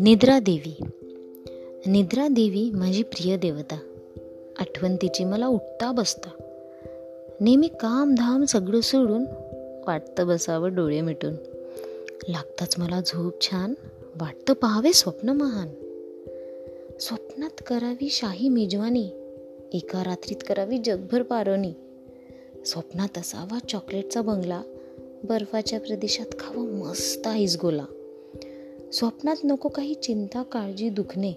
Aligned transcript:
निद्रा 0.00 0.38
देवी. 0.38 0.76
निद्रा 1.86 2.28
देवी 2.28 2.70
माझी 2.74 3.02
प्रिय 3.02 3.36
देवता. 3.36 3.78
आठवण 4.58 4.96
तिची 4.96 5.24
मला 5.24 5.46
उठता 5.46 5.92
बसता. 5.92 6.30
नेहमी 7.40 7.68
काम 7.68 8.14
धाम 8.14 8.44
सगळं 8.44 8.80
सोडून 8.80 9.24
वाटतं 9.86 10.26
बसावं 10.26 10.74
डोळे 10.74 11.00
मिटून. 11.00 11.34
लागताच 12.28 12.78
मला 12.78 13.00
झोप 13.00 13.40
छान 13.40 13.74
वाटतं 14.20 14.54
पहावे 14.54 14.92
स्वप्न 14.92 15.28
महान. 15.28 15.68
स्वप्नात 17.00 17.62
करावी 17.66 18.08
शाही 18.10 18.48
मेजवानी 18.48 19.10
एका 19.72 20.04
रात्रीत 20.04 20.36
करावी 20.48 20.78
जगभर 20.78 21.22
पारवणी. 21.22 21.72
स्वप्नात 22.66 23.18
असावा 23.18 23.58
चॉकलेटचा 23.68 24.22
बंगला 24.22 24.62
बर्फाच्या 25.24 25.80
प्रदेशात 25.80 26.26
खावा 26.38 26.64
मस्त 26.64 27.26
आईस 27.26 27.58
गोला. 27.62 27.84
स्वप्नात 28.92 29.36
नको 29.44 29.68
काही 29.68 29.94
चिंता 29.94 30.42
काळजी 30.42 30.88
दुखणे. 30.88 31.32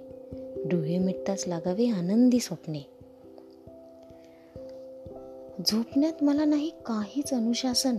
डोळे 0.66 0.98
मिटताच 0.98 1.48
लागावे 1.48 1.90
आनंदी 1.90 2.40
स्वप्ने. 2.40 2.80
झोपण्यात 5.68 6.24
मला 6.24 6.46
नाही 6.46 6.70
काहीच 6.70 7.34
अनुशासन. 7.34 7.96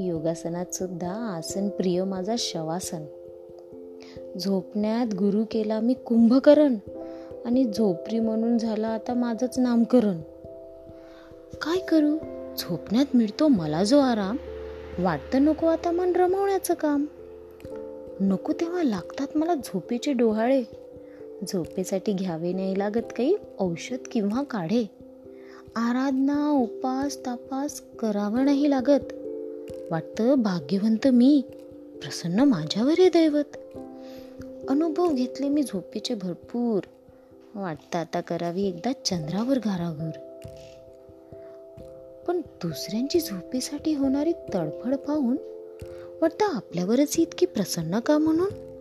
योगासनात 0.00 0.74
सुद्धा 0.74 1.12
आसन 1.12 1.68
प्रिय 1.68 2.04
माझा 2.04 2.34
शवासन. 2.38 3.04
झोपण्यात 4.40 5.14
गुरु 5.14 5.44
केला 5.50 5.80
मी 5.80 5.94
कुंभकरण. 5.94 6.74
आणि 7.44 7.64
झोपरी 7.64 8.18
म्हणून 8.18 8.58
झाला 8.58 8.88
आता 8.88 9.14
माझंच 9.14 9.58
नामकरण. 9.58 10.20
काय 11.62 11.78
करू? 11.78 12.18
झोपण्यात 12.58 13.06
मिळतो 13.14 13.48
मला 13.48 13.84
जो 13.84 13.98
आराम. 13.98 14.36
वाटतं 14.98 15.44
नको 15.44 15.66
आता 15.66 15.90
मन 15.90 16.12
रमवण्याचं 16.16 16.74
काम. 16.74 17.06
नको 18.20 18.52
तेव्हा 18.52 18.82
लागतात 18.82 19.36
मला 19.36 19.54
झोपेचे 19.54 20.12
डोहाळे. 20.12 20.62
झोपेसाठी 21.48 22.12
घ्यावे 22.12 22.52
नाही 22.52 22.78
लागत 22.78 23.12
काही 23.16 23.36
औषध 23.58 23.96
किंवा 24.12 24.42
काढे. 24.42 24.90
आराधना 25.76 26.50
उपास 26.50 27.26
तापास 27.26 27.82
करावं 27.98 28.44
नाही 28.44 28.70
लागत. 28.70 29.12
वाटतं 29.90 30.34
भाग्यवंत 30.34 31.08
मी 31.08 31.42
प्रसन्न 32.02 32.40
माझ्यावर 32.40 32.92
हे 32.98 33.08
दैवत. 33.08 33.56
अनुभव 34.68 35.12
घेतले 35.12 35.48
मी 35.48 35.62
झोपेचे 35.62 36.14
भरपूर. 36.14 36.80
वाटतं 37.54 37.98
आता 37.98 38.20
करावी 38.20 38.66
एकदा 38.66 38.92
चंद्रावर 38.92 39.58
घाराघर. 39.58 40.10
पण 42.26 42.40
दुसऱ्यांची 42.40 43.20
झोपेसाठी 43.20 43.94
होणारी 43.94 44.32
तडफड 44.32 44.96
पाहून 44.96 45.36
वाटतं 46.20 46.44
आपल्यावरच 46.44 47.18
इतकी 47.18 47.46
प्रसन्न 47.46 48.00
का 48.00 48.18
म्हणून? 48.18 48.74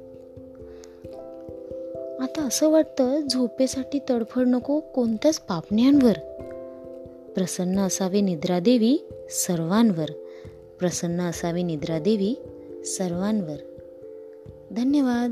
आता 2.24 2.42
असं 2.42 2.70
वाटतं 2.70 3.28
झोपेसाठी 3.28 4.00
तडफड 4.10 4.44
नको 4.48 4.80
कोणत्याच 4.80 5.40
पापण्यांवर. 5.40 6.14
प्रसन्न 7.36 7.80
असावे 7.80 8.22
निद्रादेवी 8.22 8.98
सर्वांवर. 9.30 10.06
प्रसन्न 10.80 11.22
असावी 11.22 11.64
निद्रादेवी 11.64 12.36
सर्वांवर. 12.86 13.58
धन्यवाद. 14.72 15.32